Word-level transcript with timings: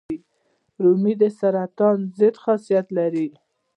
رومیان 0.83 1.17
د 1.21 1.23
سرطان 1.39 1.97
ضد 2.19 2.35
خاصیت 2.43 2.87
لري 2.97 3.27